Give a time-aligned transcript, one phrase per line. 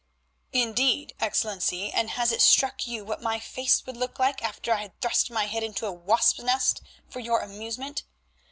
[0.51, 4.81] "Indeed, Excellency, and has it struck you what my face would look like after I
[4.81, 8.01] had thrust my head into a wasp's nest for your amusement?